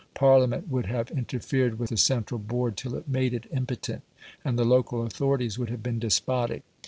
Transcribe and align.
Parliament 0.15 0.67
would 0.67 0.87
have 0.87 1.11
interfered 1.11 1.77
with 1.77 1.91
the 1.91 1.95
central 1.95 2.39
board 2.39 2.75
till 2.75 2.95
it 2.95 3.07
made 3.07 3.35
it 3.35 3.45
impotent, 3.53 4.01
and 4.43 4.57
the 4.57 4.65
local 4.65 5.03
authorities 5.05 5.59
would 5.59 5.69
have 5.69 5.83
been 5.83 5.99
despotic. 5.99 6.63